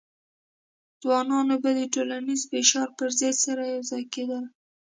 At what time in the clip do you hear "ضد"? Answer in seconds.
3.19-3.35